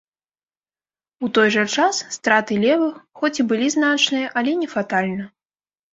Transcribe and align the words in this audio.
У 1.27 1.27
той 1.37 1.47
жа 1.57 1.65
час 1.75 1.95
страты 2.17 2.57
левых, 2.65 2.95
хоць 3.21 3.35
і 3.41 3.45
былі 3.53 3.67
значныя, 3.77 4.33
але 4.43 4.51
не 4.63 4.67
фатальна. 4.77 5.25